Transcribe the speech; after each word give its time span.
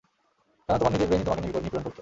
কেন 0.69 0.75
তোমার 0.77 0.93
নিজের 0.93 1.07
ব্রেইনই 1.07 1.25
তোমাকে 1.25 1.41
নিপীড়ন 1.43 1.67
করত? 1.67 1.87